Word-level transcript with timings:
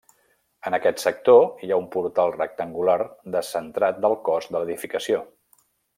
En 0.69 0.75
aquest 0.77 1.01
sector 1.01 1.43
hi 1.67 1.69
ha 1.73 1.77
un 1.81 1.85
portal 1.97 2.33
rectangular 2.37 2.97
descentrat 3.37 4.01
del 4.07 4.17
cos 4.31 4.49
de 4.57 4.63
l'edificació. 4.63 5.21